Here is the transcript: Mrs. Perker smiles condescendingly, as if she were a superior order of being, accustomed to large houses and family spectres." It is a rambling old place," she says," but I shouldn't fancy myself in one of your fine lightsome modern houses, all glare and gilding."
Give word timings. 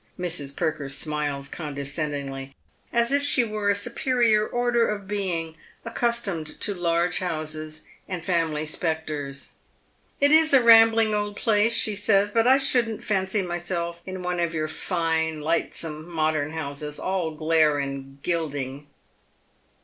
Mrs. 0.19 0.55
Perker 0.55 0.89
smiles 0.89 1.47
condescendingly, 1.47 2.55
as 2.91 3.11
if 3.11 3.21
she 3.21 3.43
were 3.43 3.69
a 3.69 3.75
superior 3.75 4.47
order 4.47 4.87
of 4.87 5.07
being, 5.07 5.55
accustomed 5.85 6.47
to 6.61 6.73
large 6.73 7.19
houses 7.19 7.83
and 8.07 8.25
family 8.25 8.65
spectres." 8.65 9.51
It 10.19 10.31
is 10.31 10.55
a 10.55 10.63
rambling 10.63 11.13
old 11.13 11.35
place," 11.35 11.75
she 11.75 11.95
says," 11.95 12.31
but 12.31 12.47
I 12.47 12.57
shouldn't 12.57 13.03
fancy 13.03 13.43
myself 13.43 14.01
in 14.03 14.23
one 14.23 14.39
of 14.39 14.55
your 14.55 14.67
fine 14.67 15.39
lightsome 15.39 16.07
modern 16.09 16.53
houses, 16.53 16.99
all 16.99 17.29
glare 17.35 17.77
and 17.77 18.19
gilding." 18.23 18.87